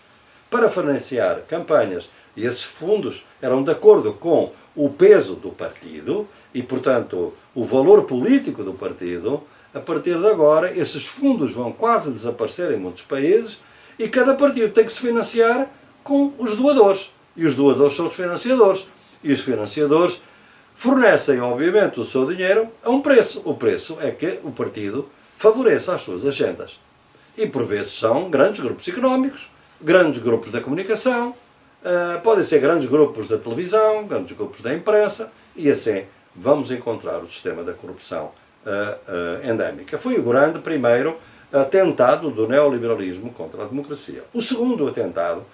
para 0.50 0.70
financiar 0.70 1.42
campanhas, 1.48 2.10
e 2.36 2.44
esses 2.44 2.62
fundos 2.62 3.24
eram 3.42 3.62
de 3.62 3.70
acordo 3.70 4.12
com 4.12 4.52
o 4.76 4.88
peso 4.88 5.34
do 5.34 5.50
partido 5.50 6.28
e, 6.54 6.62
portanto, 6.62 7.34
o 7.54 7.64
valor 7.64 8.04
político 8.04 8.62
do 8.62 8.72
partido, 8.72 9.42
a 9.74 9.80
partir 9.80 10.16
de 10.16 10.26
agora, 10.26 10.72
esses 10.72 11.04
fundos 11.04 11.52
vão 11.52 11.72
quase 11.72 12.12
desaparecer 12.12 12.70
em 12.72 12.78
muitos 12.78 13.02
países 13.02 13.58
e 13.98 14.08
cada 14.08 14.34
partido 14.34 14.72
tem 14.72 14.84
que 14.84 14.92
se 14.92 15.00
financiar 15.00 15.68
com 16.04 16.32
os 16.38 16.56
doadores. 16.56 17.10
E 17.36 17.44
os 17.44 17.56
doadores 17.56 17.94
são 17.94 18.06
os 18.06 18.14
financiadores. 18.14 18.86
E 19.22 19.32
os 19.32 19.40
financiadores 19.40 20.22
fornecem, 20.76 21.40
obviamente, 21.40 21.98
o 21.98 22.04
seu 22.04 22.24
dinheiro 22.24 22.68
a 22.84 22.90
um 22.90 23.00
preço. 23.00 23.42
O 23.44 23.54
preço 23.54 23.98
é 24.00 24.12
que 24.12 24.38
o 24.44 24.52
partido 24.52 25.08
favoreça 25.36 25.94
as 25.94 26.02
suas 26.02 26.24
agendas. 26.24 26.78
E 27.36 27.46
por 27.46 27.64
vezes 27.64 27.98
são 27.98 28.30
grandes 28.30 28.60
grupos 28.60 28.86
económicos, 28.88 29.50
grandes 29.80 30.22
grupos 30.22 30.50
da 30.50 30.60
comunicação, 30.60 31.34
uh, 31.82 32.20
podem 32.22 32.44
ser 32.44 32.60
grandes 32.60 32.88
grupos 32.88 33.28
da 33.28 33.38
televisão, 33.38 34.06
grandes 34.06 34.36
grupos 34.36 34.60
da 34.60 34.74
imprensa, 34.74 35.30
e 35.56 35.70
assim 35.70 36.04
vamos 36.34 36.70
encontrar 36.70 37.18
o 37.18 37.28
sistema 37.28 37.62
da 37.64 37.72
corrupção 37.72 38.30
uh, 38.66 39.50
endémica. 39.50 39.98
Foi 39.98 40.18
o 40.18 40.22
grande 40.22 40.58
primeiro 40.60 41.16
atentado 41.52 42.30
do 42.30 42.46
neoliberalismo 42.46 43.32
contra 43.32 43.64
a 43.64 43.66
democracia. 43.66 44.22
O 44.32 44.42
segundo 44.42 44.86
atentado 44.86 45.44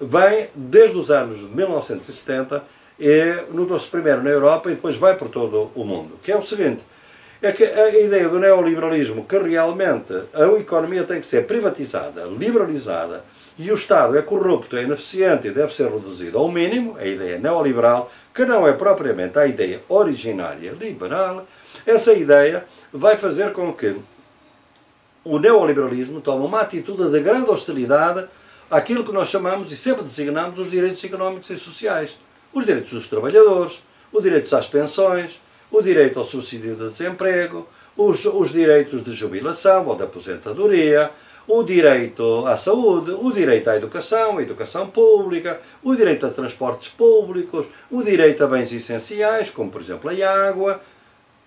vem 0.00 0.48
desde 0.54 0.96
os 0.96 1.10
anos 1.10 1.38
de 1.38 1.44
1970 1.46 2.62
e 2.98 3.44
notou-se 3.52 3.88
primeiro 3.88 4.22
na 4.22 4.30
Europa 4.30 4.70
e 4.70 4.74
depois 4.74 4.96
vai 4.96 5.16
por 5.16 5.28
todo 5.28 5.70
o 5.74 5.84
mundo, 5.84 6.18
que 6.22 6.30
é 6.30 6.36
o 6.36 6.42
seguinte, 6.42 6.82
é 7.42 7.52
que 7.52 7.64
a 7.64 7.98
ideia 7.98 8.28
do 8.28 8.38
neoliberalismo, 8.38 9.24
que 9.24 9.38
realmente 9.38 10.12
a 10.34 10.44
economia 10.58 11.04
tem 11.04 11.20
que 11.20 11.26
ser 11.26 11.46
privatizada, 11.46 12.24
liberalizada, 12.24 13.24
e 13.62 13.70
o 13.70 13.74
Estado 13.74 14.16
é 14.16 14.22
corrupto, 14.22 14.74
é 14.74 14.84
ineficiente 14.84 15.48
e 15.48 15.50
deve 15.50 15.74
ser 15.74 15.90
reduzido 15.90 16.38
ao 16.38 16.50
mínimo, 16.50 16.96
a 16.96 17.04
ideia 17.04 17.38
neoliberal, 17.38 18.10
que 18.34 18.46
não 18.46 18.66
é 18.66 18.72
propriamente 18.72 19.38
a 19.38 19.46
ideia 19.46 19.82
originária 19.86 20.72
liberal, 20.72 21.44
essa 21.84 22.14
ideia 22.14 22.64
vai 22.90 23.18
fazer 23.18 23.52
com 23.52 23.70
que 23.74 23.94
o 25.22 25.38
neoliberalismo 25.38 26.22
tome 26.22 26.46
uma 26.46 26.62
atitude 26.62 27.10
de 27.10 27.20
grande 27.20 27.50
hostilidade 27.50 28.26
àquilo 28.70 29.04
que 29.04 29.12
nós 29.12 29.28
chamamos 29.28 29.70
e 29.70 29.76
sempre 29.76 30.04
designamos 30.04 30.58
os 30.58 30.70
direitos 30.70 31.04
económicos 31.04 31.50
e 31.50 31.58
sociais. 31.58 32.16
Os 32.54 32.64
direitos 32.64 32.92
dos 32.92 33.08
trabalhadores, 33.08 33.82
os 34.10 34.22
direitos 34.22 34.54
às 34.54 34.68
pensões, 34.68 35.38
o 35.70 35.82
direito 35.82 36.18
ao 36.18 36.24
subsídio 36.24 36.76
de 36.76 36.88
desemprego, 36.88 37.68
os, 37.94 38.24
os 38.24 38.52
direitos 38.52 39.04
de 39.04 39.12
jubilação 39.12 39.86
ou 39.86 39.96
de 39.96 40.04
aposentadoria, 40.04 41.10
o 41.50 41.64
direito 41.64 42.46
à 42.46 42.56
saúde, 42.56 43.10
o 43.10 43.32
direito 43.32 43.68
à 43.68 43.76
educação, 43.76 44.38
a 44.38 44.42
educação 44.42 44.88
pública, 44.88 45.60
o 45.82 45.96
direito 45.96 46.24
a 46.24 46.30
transportes 46.30 46.90
públicos, 46.90 47.66
o 47.90 48.04
direito 48.04 48.44
a 48.44 48.46
bens 48.46 48.72
essenciais, 48.72 49.50
como 49.50 49.68
por 49.68 49.80
exemplo 49.80 50.08
a 50.10 50.48
água. 50.48 50.80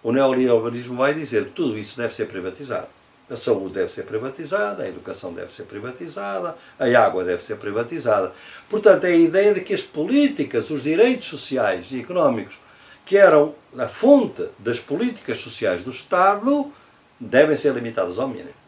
O 0.04 0.12
neoliberalismo 0.12 0.98
vai 0.98 1.14
dizer 1.14 1.46
que 1.46 1.52
tudo 1.52 1.78
isso 1.78 1.96
deve 1.96 2.14
ser 2.14 2.26
privatizado. 2.26 2.90
A 3.30 3.38
saúde 3.38 3.76
deve 3.76 3.90
ser 3.94 4.04
privatizada, 4.04 4.84
a 4.84 4.90
educação 4.90 5.32
deve 5.32 5.54
ser 5.54 5.64
privatizada, 5.64 6.58
a 6.78 6.86
água 7.00 7.24
deve 7.24 7.42
ser 7.42 7.56
privatizada. 7.56 8.34
Portanto, 8.70 9.06
é 9.06 9.14
a 9.14 9.16
ideia 9.16 9.54
de 9.54 9.62
que 9.62 9.74
as 9.74 9.84
políticas, 9.84 10.70
os 10.70 10.84
direitos 10.84 11.28
sociais 11.28 11.86
e 11.92 12.02
económicos, 12.02 12.60
que 13.06 13.16
eram 13.16 13.56
a 13.78 13.88
fonte 13.88 14.44
das 14.60 14.80
políticas 14.80 15.40
sociais 15.40 15.82
do 15.82 15.92
Estado, 15.92 16.70
devem 17.18 17.56
ser 17.56 17.74
limitados 17.74 18.20
ao 18.20 18.28
mínimo. 18.28 18.63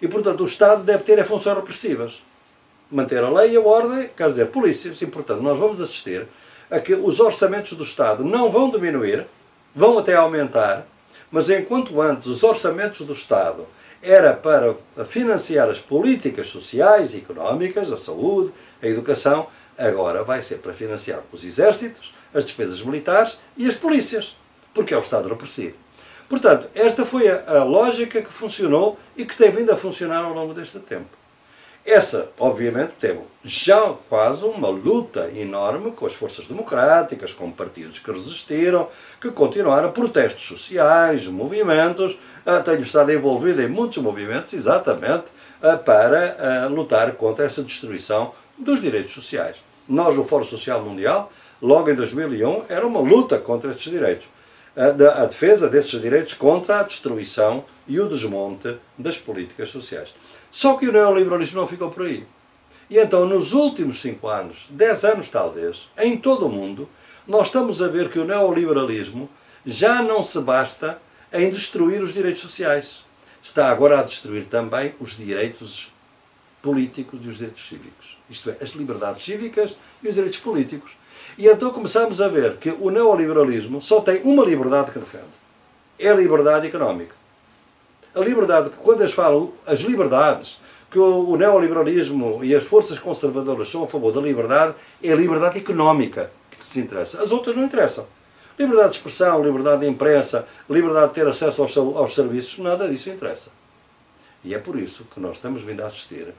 E, 0.00 0.08
portanto, 0.08 0.42
o 0.42 0.46
Estado 0.46 0.82
deve 0.82 1.04
ter 1.04 1.22
funções 1.24 1.56
repressivas. 1.56 2.22
Manter 2.90 3.22
a 3.22 3.30
lei 3.30 3.52
e 3.52 3.56
a 3.56 3.60
ordem, 3.60 4.08
quer 4.16 4.28
dizer, 4.28 4.46
polícias. 4.48 5.00
E, 5.02 5.06
portanto, 5.06 5.42
nós 5.42 5.58
vamos 5.58 5.80
assistir 5.80 6.26
a 6.70 6.80
que 6.80 6.94
os 6.94 7.20
orçamentos 7.20 7.72
do 7.72 7.84
Estado 7.84 8.24
não 8.24 8.50
vão 8.50 8.70
diminuir, 8.70 9.26
vão 9.74 9.98
até 9.98 10.14
aumentar, 10.14 10.86
mas 11.30 11.50
enquanto 11.50 12.00
antes 12.00 12.26
os 12.26 12.42
orçamentos 12.42 13.06
do 13.06 13.12
Estado 13.12 13.66
era 14.02 14.34
para 14.34 14.76
financiar 15.06 15.68
as 15.68 15.80
políticas 15.80 16.48
sociais 16.48 17.14
e 17.14 17.18
económicas, 17.18 17.90
a 17.90 17.96
saúde, 17.96 18.52
a 18.82 18.86
educação, 18.86 19.46
agora 19.78 20.22
vai 20.22 20.42
ser 20.42 20.58
para 20.58 20.74
financiar 20.74 21.22
os 21.32 21.42
exércitos, 21.42 22.14
as 22.34 22.44
despesas 22.44 22.82
militares 22.82 23.38
e 23.56 23.66
as 23.66 23.74
polícias, 23.74 24.36
porque 24.74 24.92
é 24.92 24.96
o 24.96 25.00
Estado 25.00 25.28
repressivo. 25.28 25.83
Portanto, 26.28 26.68
esta 26.74 27.04
foi 27.04 27.28
a, 27.28 27.58
a 27.58 27.64
lógica 27.64 28.22
que 28.22 28.32
funcionou 28.32 28.98
e 29.16 29.24
que 29.24 29.36
tem 29.36 29.50
vindo 29.50 29.70
a 29.70 29.76
funcionar 29.76 30.24
ao 30.24 30.32
longo 30.32 30.54
deste 30.54 30.78
tempo. 30.78 31.24
Essa, 31.84 32.30
obviamente, 32.38 32.92
teve 32.98 33.20
já 33.44 33.94
quase 34.08 34.42
uma 34.42 34.68
luta 34.68 35.30
enorme 35.36 35.92
com 35.92 36.06
as 36.06 36.14
forças 36.14 36.46
democráticas, 36.46 37.34
com 37.34 37.50
partidos 37.50 37.98
que 37.98 38.10
resistiram, 38.10 38.88
que 39.20 39.30
continuaram, 39.30 39.92
protestos 39.92 40.46
sociais, 40.46 41.26
movimentos. 41.26 42.16
Ah, 42.46 42.60
tenho 42.60 42.80
estado 42.80 43.12
envolvido 43.12 43.60
em 43.60 43.68
muitos 43.68 43.98
movimentos 43.98 44.54
exatamente 44.54 45.24
ah, 45.62 45.76
para 45.76 46.64
ah, 46.64 46.68
lutar 46.68 47.12
contra 47.16 47.44
essa 47.44 47.62
destruição 47.62 48.32
dos 48.56 48.80
direitos 48.80 49.12
sociais. 49.12 49.56
Nós, 49.86 50.16
o 50.16 50.24
Fórum 50.24 50.44
Social 50.44 50.80
Mundial, 50.80 51.30
logo 51.60 51.90
em 51.90 51.94
2001, 51.94 52.64
era 52.70 52.86
uma 52.86 53.00
luta 53.00 53.36
contra 53.36 53.70
esses 53.70 53.82
direitos. 53.82 54.26
A 54.76 55.26
defesa 55.26 55.68
desses 55.68 56.00
direitos 56.00 56.34
contra 56.34 56.80
a 56.80 56.82
destruição 56.82 57.64
e 57.86 58.00
o 58.00 58.08
desmonte 58.08 58.76
das 58.98 59.16
políticas 59.16 59.70
sociais. 59.70 60.14
Só 60.50 60.74
que 60.74 60.88
o 60.88 60.92
neoliberalismo 60.92 61.60
não 61.60 61.68
ficou 61.68 61.90
por 61.90 62.06
aí. 62.06 62.26
E 62.90 62.98
então, 62.98 63.26
nos 63.26 63.52
últimos 63.52 64.00
cinco 64.00 64.28
anos, 64.28 64.66
dez 64.70 65.04
anos 65.04 65.28
talvez, 65.28 65.88
em 65.98 66.16
todo 66.16 66.46
o 66.46 66.50
mundo, 66.50 66.88
nós 67.26 67.46
estamos 67.46 67.80
a 67.80 67.88
ver 67.88 68.10
que 68.10 68.18
o 68.18 68.24
neoliberalismo 68.24 69.30
já 69.64 70.02
não 70.02 70.22
se 70.22 70.40
basta 70.40 71.00
em 71.32 71.50
destruir 71.50 72.02
os 72.02 72.12
direitos 72.12 72.42
sociais. 72.42 73.02
Está 73.42 73.70
agora 73.70 74.00
a 74.00 74.02
destruir 74.02 74.46
também 74.46 74.94
os 75.00 75.16
direitos 75.16 75.92
políticos 76.60 77.20
e 77.24 77.28
os 77.28 77.36
direitos 77.36 77.68
cívicos. 77.68 78.18
Isto 78.28 78.50
é, 78.50 78.56
as 78.60 78.70
liberdades 78.70 79.24
cívicas 79.24 79.76
e 80.02 80.08
os 80.08 80.14
direitos 80.14 80.38
políticos. 80.38 80.92
E 81.36 81.46
então 81.46 81.72
começamos 81.72 82.20
a 82.20 82.28
ver 82.28 82.56
que 82.56 82.70
o 82.70 82.90
neoliberalismo 82.90 83.80
só 83.80 84.00
tem 84.00 84.22
uma 84.22 84.44
liberdade 84.44 84.90
que 84.90 84.98
defende. 84.98 85.24
É 85.98 86.08
a 86.08 86.14
liberdade 86.14 86.66
económica 86.66 87.14
a 88.14 88.20
liberdade, 88.20 88.70
quando 88.78 89.00
eles 89.00 89.12
falam 89.12 89.52
as 89.66 89.80
liberdades, 89.80 90.58
que 90.90 90.98
o, 90.98 91.30
o 91.30 91.36
neoliberalismo 91.36 92.44
e 92.44 92.54
as 92.54 92.62
forças 92.62 92.98
conservadoras 92.98 93.68
são 93.68 93.82
a 93.82 93.88
favor 93.88 94.12
da 94.12 94.20
liberdade, 94.20 94.74
é 95.02 95.12
a 95.12 95.16
liberdade 95.16 95.58
económica 95.58 96.30
que 96.50 96.64
se 96.64 96.78
interessa. 96.78 97.20
As 97.20 97.32
outras 97.32 97.56
não 97.56 97.64
interessam. 97.64 98.06
Liberdade 98.56 98.90
de 98.90 98.96
expressão, 98.98 99.42
liberdade 99.42 99.80
de 99.80 99.88
imprensa, 99.88 100.46
liberdade 100.70 101.08
de 101.08 101.14
ter 101.14 101.26
acesso 101.26 101.62
aos, 101.62 101.76
aos 101.76 102.14
serviços, 102.14 102.58
nada 102.60 102.88
disso 102.88 103.10
interessa. 103.10 103.50
E 104.44 104.54
é 104.54 104.58
por 104.58 104.78
isso 104.78 105.04
que 105.12 105.18
nós 105.18 105.36
estamos 105.36 105.62
vindo 105.62 105.82
a 105.82 105.86
assistir 105.86 106.32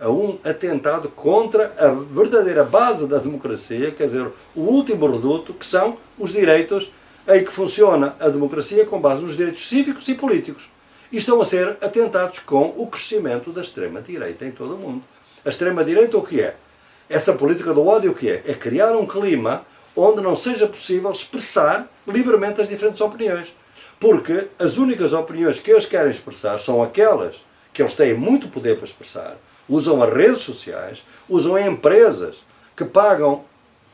a 0.00 0.08
um 0.08 0.38
atentado 0.44 1.08
contra 1.08 1.74
a 1.78 1.88
verdadeira 1.88 2.64
base 2.64 3.06
da 3.06 3.18
democracia, 3.18 3.90
quer 3.90 4.04
dizer, 4.04 4.28
o 4.54 4.60
último 4.60 5.06
reduto, 5.06 5.52
que 5.52 5.66
são 5.66 5.96
os 6.18 6.32
direitos 6.32 6.92
em 7.28 7.44
que 7.44 7.50
funciona 7.50 8.14
a 8.20 8.28
democracia 8.28 8.86
com 8.86 9.00
base 9.00 9.20
nos 9.20 9.36
direitos 9.36 9.68
cívicos 9.68 10.08
e 10.08 10.14
políticos 10.14 10.70
e 11.10 11.16
estão 11.16 11.40
a 11.40 11.44
ser 11.44 11.76
atentados 11.80 12.38
com 12.40 12.74
o 12.76 12.86
crescimento 12.86 13.50
da 13.50 13.60
extrema-direita 13.60 14.44
em 14.44 14.50
todo 14.50 14.74
o 14.74 14.78
mundo. 14.78 15.02
A 15.44 15.48
extrema-direita 15.48 16.16
o 16.16 16.22
que 16.22 16.40
é? 16.40 16.56
Essa 17.08 17.32
política 17.32 17.72
do 17.72 17.86
ódio 17.86 18.12
o 18.12 18.14
que 18.14 18.28
é? 18.28 18.42
É 18.46 18.54
criar 18.54 18.92
um 18.92 19.06
clima 19.06 19.64
onde 19.96 20.20
não 20.20 20.36
seja 20.36 20.66
possível 20.66 21.10
expressar 21.10 21.88
livremente 22.06 22.60
as 22.60 22.68
diferentes 22.68 23.00
opiniões. 23.00 23.54
Porque 23.98 24.48
as 24.58 24.76
únicas 24.76 25.12
opiniões 25.12 25.58
que 25.58 25.70
eles 25.70 25.86
querem 25.86 26.10
expressar 26.10 26.58
são 26.58 26.82
aquelas 26.82 27.36
que 27.72 27.82
eles 27.82 27.94
têm 27.94 28.14
muito 28.14 28.48
poder 28.48 28.76
para 28.76 28.84
expressar, 28.86 29.36
usam 29.68 30.02
as 30.02 30.12
redes 30.12 30.42
sociais, 30.42 31.04
usam 31.28 31.58
empresas 31.58 32.44
que 32.76 32.84
pagam 32.84 33.44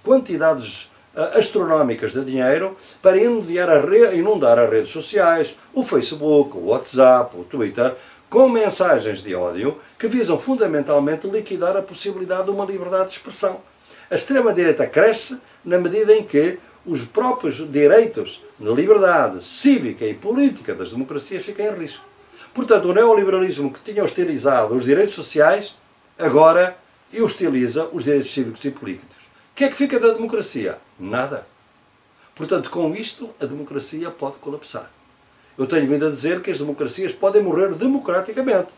quantidades 0.02 0.90
astronómicas 1.35 2.12
de 2.12 2.25
dinheiro 2.25 2.76
para 3.00 3.16
inundar 3.16 4.59
as 4.59 4.71
redes 4.71 4.90
sociais, 4.90 5.57
o 5.73 5.83
Facebook, 5.83 6.57
o 6.57 6.66
WhatsApp, 6.66 7.37
o 7.37 7.45
Twitter, 7.45 7.95
com 8.28 8.49
mensagens 8.49 9.23
de 9.23 9.35
ódio 9.35 9.78
que 9.99 10.09
visam 10.09 10.38
fundamentalmente 10.38 11.28
liquidar 11.28 11.76
a 11.76 11.83
possibilidade 11.83 12.45
de 12.45 12.50
uma 12.50 12.64
liberdade 12.64 13.11
de 13.11 13.16
expressão. 13.16 13.61
A 14.11 14.16
extrema-direita 14.16 14.87
cresce 14.87 15.40
na 15.64 15.78
medida 15.78 16.12
em 16.14 16.25
que 16.25 16.59
os 16.85 17.04
próprios 17.04 17.57
direitos 17.71 18.43
de 18.59 18.75
liberdade 18.75 19.43
cívica 19.43 20.04
e 20.04 20.14
política 20.14 20.75
das 20.75 20.90
democracias 20.90 21.45
ficam 21.45 21.66
em 21.66 21.78
risco. 21.78 22.04
Portanto, 22.54 22.88
o 22.88 22.94
neoliberalismo 22.94 23.73
que 23.73 23.80
tinha 23.80 24.04
hostilizado 24.04 24.75
os 24.76 24.84
direitos 24.84 25.14
sociais, 25.14 25.76
agora 26.16 26.76
hostiliza 27.12 27.88
os 27.92 28.04
direitos 28.04 28.32
cívicos 28.32 28.64
e 28.64 28.70
políticos. 28.70 29.25
O 29.25 29.56
que 29.56 29.64
é 29.64 29.68
que 29.68 29.75
fica 29.75 29.99
da 29.99 30.12
democracia? 30.12 30.78
Nada. 30.99 31.46
Portanto, 32.34 32.70
com 32.70 32.94
isto, 32.94 33.30
a 33.40 33.46
democracia 33.46 34.11
pode 34.11 34.37
colapsar. 34.37 34.90
Eu 35.56 35.66
tenho 35.66 35.88
vindo 35.88 36.06
a 36.06 36.11
dizer 36.11 36.40
que 36.42 36.50
as 36.50 36.58
democracias 36.58 37.12
podem 37.12 37.42
morrer 37.42 37.73
democraticamente, 37.75 38.68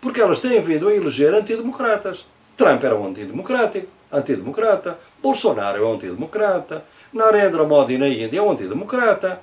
porque 0.00 0.20
elas 0.20 0.40
têm 0.40 0.60
vindo 0.60 0.88
a 0.88 0.94
eleger 0.94 1.34
antidemocratas. 1.34 2.26
Trump 2.56 2.82
era 2.84 2.96
um 2.96 3.06
antidemocrático, 3.06 3.88
antidemocrata, 4.10 4.98
Bolsonaro 5.22 5.82
é 5.82 5.86
um 5.86 5.94
antidemocrata, 5.94 6.84
Narendra 7.12 7.64
Modi 7.64 7.98
na 7.98 8.08
Índia 8.08 8.38
é 8.38 8.42
um 8.42 8.50
antidemocrata. 8.50 9.40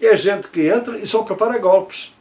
É 0.00 0.14
gente 0.14 0.48
que 0.48 0.68
entra 0.68 0.98
e 0.98 1.06
só 1.06 1.22
prepara 1.22 1.58
golpes. 1.58 2.14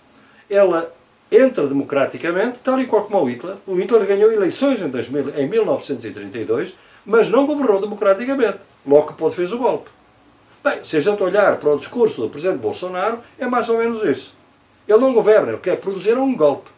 ela 0.50 0.94
entra 1.32 1.68
democraticamente, 1.68 2.60
tal 2.60 2.80
e 2.80 2.86
qual 2.86 3.06
como 3.06 3.24
o 3.24 3.30
Hitler. 3.30 3.56
O 3.66 3.76
Hitler 3.76 4.06
ganhou 4.06 4.32
eleições 4.32 4.82
em, 4.82 4.88
2000, 4.88 5.40
em 5.40 5.48
1932, 5.48 6.76
mas 7.06 7.30
não 7.30 7.46
governou 7.46 7.82
democraticamente. 7.82 8.60
Logo 8.86 9.08
que 9.08 9.14
pôde 9.14 9.36
fez 9.36 9.52
o 9.52 9.58
golpe. 9.58 9.90
Bem, 10.64 10.84
se 10.84 10.98
a 10.98 11.00
gente 11.00 11.22
olhar 11.22 11.58
para 11.58 11.70
o 11.70 11.78
discurso 11.78 12.22
do 12.22 12.30
presidente 12.30 12.60
Bolsonaro, 12.60 13.20
é 13.38 13.46
mais 13.46 13.70
ou 13.70 13.78
menos 13.78 14.04
isso. 14.04 14.34
Ele 14.88 15.00
não 15.00 15.14
governa, 15.14 15.50
ele 15.50 15.60
quer 15.60 15.78
produzir 15.78 16.18
um 16.18 16.36
golpe. 16.36 16.70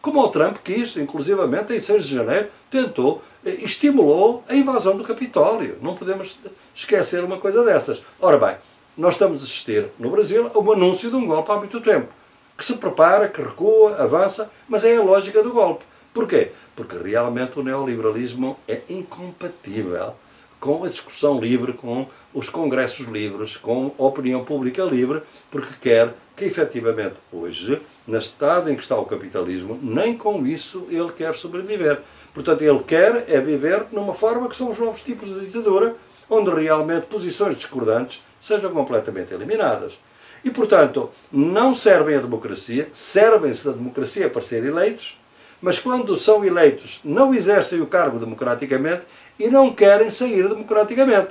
Como 0.00 0.20
o 0.20 0.28
Trump 0.28 0.58
quis, 0.62 0.96
inclusivamente 0.96 1.72
em 1.72 1.80
6 1.80 2.04
de 2.04 2.14
janeiro, 2.14 2.48
tentou, 2.70 3.22
eh, 3.44 3.56
estimulou 3.62 4.44
a 4.48 4.54
invasão 4.54 4.96
do 4.96 5.02
Capitólio. 5.02 5.78
Não 5.82 5.96
podemos 5.96 6.38
esquecer 6.72 7.24
uma 7.24 7.38
coisa 7.38 7.64
dessas. 7.64 8.00
Ora 8.20 8.38
bem, 8.38 8.56
nós 8.96 9.14
estamos 9.14 9.42
a 9.42 9.44
assistir 9.44 9.88
no 9.98 10.10
Brasil 10.10 10.48
a 10.54 10.58
um 10.58 10.72
anúncio 10.72 11.10
de 11.10 11.16
um 11.16 11.26
golpe 11.26 11.50
há 11.50 11.56
muito 11.56 11.80
tempo. 11.80 12.08
Que 12.56 12.64
se 12.64 12.74
prepara, 12.74 13.28
que 13.28 13.42
recua, 13.42 13.96
avança, 13.96 14.50
mas 14.68 14.84
é 14.84 14.96
a 14.96 15.02
lógica 15.02 15.42
do 15.42 15.52
golpe. 15.52 15.84
Porquê? 16.12 16.52
Porque 16.74 16.96
realmente 16.96 17.58
o 17.58 17.62
neoliberalismo 17.62 18.58
é 18.66 18.80
incompatível 18.88 20.14
com 20.58 20.84
a 20.84 20.88
discussão 20.88 21.38
livre, 21.38 21.72
com 21.74 22.06
os 22.32 22.48
congressos 22.48 23.06
livres, 23.06 23.56
com 23.56 23.92
a 23.98 24.02
opinião 24.02 24.44
pública 24.44 24.82
livre, 24.82 25.22
porque 25.50 25.74
quer 25.80 26.14
que 26.36 26.44
efetivamente 26.44 27.14
hoje, 27.32 27.80
na 28.06 28.18
estado 28.18 28.70
em 28.70 28.74
que 28.74 28.82
está 28.82 28.96
o 28.98 29.06
capitalismo, 29.06 29.78
nem 29.82 30.16
com 30.16 30.46
isso 30.46 30.86
ele 30.90 31.12
quer 31.12 31.34
sobreviver. 31.34 32.00
Portanto, 32.34 32.62
ele 32.62 32.80
quer 32.80 33.24
é 33.28 33.40
viver 33.40 33.86
numa 33.92 34.12
forma 34.12 34.48
que 34.48 34.56
são 34.56 34.70
os 34.70 34.78
novos 34.78 35.02
tipos 35.02 35.28
de 35.28 35.46
ditadura, 35.46 35.96
onde 36.28 36.50
realmente 36.50 37.06
posições 37.06 37.56
discordantes 37.56 38.22
sejam 38.46 38.72
completamente 38.72 39.34
eliminadas. 39.34 39.98
E, 40.44 40.50
portanto, 40.50 41.10
não 41.32 41.74
servem 41.74 42.16
à 42.16 42.20
democracia, 42.20 42.88
servem-se 42.92 43.66
da 43.66 43.72
democracia 43.72 44.30
para 44.30 44.42
ser 44.42 44.64
eleitos, 44.64 45.18
mas 45.60 45.78
quando 45.78 46.16
são 46.16 46.44
eleitos 46.44 47.00
não 47.04 47.34
exercem 47.34 47.80
o 47.80 47.86
cargo 47.86 48.18
democraticamente 48.18 49.02
e 49.38 49.48
não 49.48 49.72
querem 49.72 50.10
sair 50.10 50.48
democraticamente. 50.48 51.30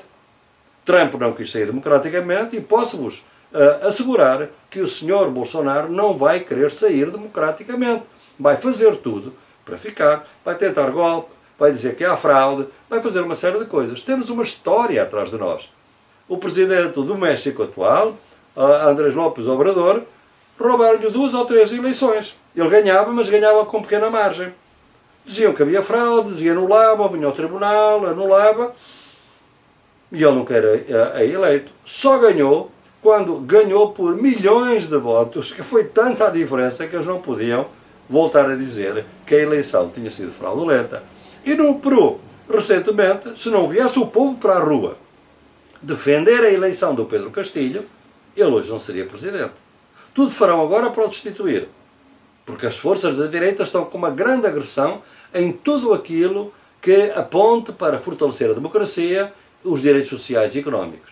Trump 0.84 1.16
não 1.16 1.34
quis 1.34 1.52
sair 1.52 1.66
democraticamente 1.66 2.56
e 2.56 2.62
posso-vos 2.62 3.20
uh, 3.54 3.88
assegurar 3.88 4.50
que 4.70 4.82
o 4.82 4.88
senhor 4.88 5.32
Bolsonaro 5.32 5.92
não 5.92 6.18
vai 6.18 6.42
querer 6.42 6.72
sair 6.72 7.10
democraticamente. 7.10 8.04
Vai 8.40 8.58
fazer 8.58 8.98
tudo 8.98 9.34
para 9.64 9.78
ficar, 9.78 10.28
vai 10.44 10.56
tentar 10.56 10.90
golpe, 10.92 11.32
vai 11.58 11.72
dizer 11.72 11.96
que 11.96 12.04
há 12.04 12.18
fraude, 12.18 12.68
vai 12.90 13.02
fazer 13.02 13.22
uma 13.22 13.36
série 13.36 13.58
de 13.58 13.66
coisas. 13.66 14.02
Temos 14.02 14.30
uma 14.30 14.44
história 14.44 15.02
atrás 15.02 15.32
de 15.32 15.38
nós. 15.38 15.70
O 16.28 16.38
presidente 16.38 16.94
do 16.94 17.16
México 17.16 17.62
atual, 17.64 18.16
uh, 18.56 18.88
Andrés 18.88 19.14
López 19.14 19.48
Obrador, 19.48 20.02
roubaram-lhe 20.60 21.10
duas 21.12 21.36
ou 21.36 21.46
três 21.46 21.72
eleições. 21.72 22.36
Ele 22.56 22.68
ganhava, 22.68 23.12
mas 23.12 23.30
ganhava 23.30 23.64
com 23.66 23.84
pequena 23.84 24.10
margem. 24.10 24.52
Diziam 25.24 25.54
que 25.54 25.62
havia 25.62 25.84
fraude, 25.84 26.30
diziam 26.30 26.58
anulava, 26.58 27.08
vinha 27.10 27.28
ao 27.28 27.32
tribunal, 27.32 28.06
anulava, 28.08 28.74
e 30.12 30.24
ele 30.24 30.34
nunca 30.34 30.56
era 30.56 30.76
é, 30.76 31.24
é 31.24 31.28
eleito. 31.28 31.72
Só 31.84 32.18
ganhou 32.18 32.72
quando 33.04 33.40
ganhou 33.42 33.92
por 33.92 34.16
milhões 34.16 34.88
de 34.88 34.98
votos, 34.98 35.52
que 35.52 35.62
foi 35.62 35.84
tanta 35.84 36.28
a 36.28 36.32
diferença 36.32 36.88
que 36.88 36.96
eles 36.96 37.06
não 37.06 37.22
podiam 37.22 37.68
voltar 38.10 38.50
a 38.50 38.56
dizer 38.56 39.06
que 39.28 39.36
a 39.36 39.42
eleição 39.42 39.90
tinha 39.90 40.10
sido 40.10 40.32
fraudulenta. 40.32 41.04
E 41.46 41.54
no 41.54 41.76
Peru, 41.80 42.20
recentemente, 42.52 43.40
se 43.40 43.50
não 43.50 43.68
viesse 43.68 44.00
o 44.00 44.08
povo 44.08 44.38
para 44.38 44.54
a 44.54 44.60
rua 44.60 45.05
defender 45.86 46.44
a 46.44 46.52
eleição 46.52 46.96
do 46.96 47.06
Pedro 47.06 47.30
Castilho, 47.30 47.86
ele 48.36 48.50
hoje 48.50 48.70
não 48.70 48.80
seria 48.80 49.06
presidente. 49.06 49.54
Tudo 50.14 50.32
farão 50.32 50.62
agora 50.62 50.90
para 50.90 51.06
o 51.06 51.08
destituir. 51.08 51.68
Porque 52.46 52.66
as 52.66 52.78
forças 52.78 53.16
da 53.16 53.28
direita 53.28 53.64
estão 53.64 53.86
com 53.86 53.98
uma 53.98 54.10
grande 54.10 54.48
agressão 54.48 55.02
em 55.34 55.52
tudo 55.52 55.94
aquilo 55.94 56.52
que 56.82 57.12
aponte 57.12 57.72
para 57.72 58.00
fortalecer 58.00 58.50
a 58.50 58.54
democracia, 58.54 59.32
os 59.64 59.82
direitos 59.82 60.10
sociais 60.10 60.56
e 60.56 60.60
económicos. 60.60 61.12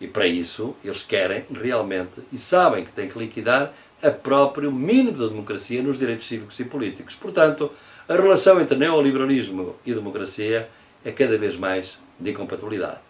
E 0.00 0.06
para 0.06 0.26
isso 0.26 0.74
eles 0.84 1.02
querem 1.02 1.44
realmente 1.52 2.20
e 2.32 2.38
sabem 2.38 2.84
que 2.84 2.92
têm 2.92 3.08
que 3.08 3.18
liquidar 3.18 3.72
a 4.02 4.10
próprio 4.10 4.72
mínimo 4.72 5.18
da 5.18 5.28
democracia 5.28 5.82
nos 5.82 5.98
direitos 5.98 6.26
cívicos 6.26 6.58
e 6.60 6.64
políticos. 6.64 7.14
Portanto, 7.14 7.70
a 8.08 8.14
relação 8.14 8.60
entre 8.60 8.76
neoliberalismo 8.76 9.76
e 9.84 9.92
democracia 9.92 10.68
é 11.04 11.12
cada 11.12 11.36
vez 11.36 11.56
mais 11.56 11.98
de 12.18 12.30
incompatibilidade. 12.30 13.09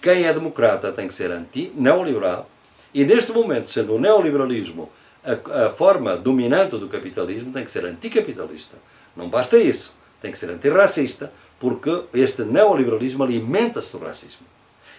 Quem 0.00 0.24
é 0.24 0.32
democrata 0.32 0.92
tem 0.92 1.08
que 1.08 1.14
ser 1.14 1.30
anti-neoliberal 1.30 2.48
e, 2.94 3.04
neste 3.04 3.32
momento, 3.32 3.70
sendo 3.70 3.94
o 3.94 3.98
neoliberalismo 3.98 4.90
a, 5.24 5.66
a 5.66 5.70
forma 5.70 6.16
dominante 6.16 6.76
do 6.78 6.88
capitalismo, 6.88 7.52
tem 7.52 7.64
que 7.64 7.70
ser 7.70 7.84
anticapitalista. 7.84 8.76
Não 9.16 9.28
basta 9.28 9.58
isso. 9.58 9.94
Tem 10.20 10.30
que 10.30 10.38
ser 10.38 10.50
antirracista, 10.50 11.32
porque 11.58 12.04
este 12.14 12.42
neoliberalismo 12.42 13.24
alimenta-se 13.24 13.92
do 13.92 14.04
racismo. 14.04 14.46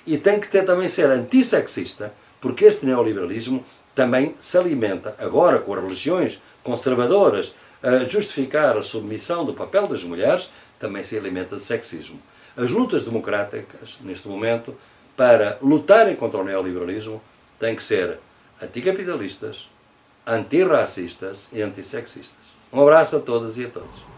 E 0.05 0.17
tem 0.17 0.39
que 0.39 0.47
ter, 0.47 0.65
também 0.65 0.89
ser 0.89 1.09
antissexista, 1.09 2.13
porque 2.39 2.65
este 2.65 2.85
neoliberalismo 2.85 3.63
também 3.95 4.35
se 4.39 4.57
alimenta, 4.57 5.15
agora 5.17 5.59
com 5.59 5.73
as 5.73 5.81
religiões 5.81 6.39
conservadoras 6.63 7.53
a 7.81 8.03
justificar 8.03 8.77
a 8.77 8.81
submissão 8.81 9.45
do 9.45 9.53
papel 9.53 9.87
das 9.87 10.03
mulheres, 10.03 10.49
também 10.79 11.03
se 11.03 11.17
alimenta 11.17 11.55
de 11.55 11.63
sexismo. 11.63 12.19
As 12.57 12.71
lutas 12.71 13.05
democráticas, 13.05 13.99
neste 14.01 14.27
momento, 14.27 14.75
para 15.15 15.59
lutarem 15.61 16.15
contra 16.15 16.39
o 16.39 16.43
neoliberalismo, 16.43 17.21
têm 17.59 17.75
que 17.75 17.83
ser 17.83 18.19
anticapitalistas, 18.59 19.69
antirracistas 20.25 21.49
e 21.53 21.61
antissexistas. 21.61 22.43
Um 22.73 22.81
abraço 22.81 23.17
a 23.17 23.19
todas 23.19 23.59
e 23.59 23.65
a 23.65 23.69
todos. 23.69 24.16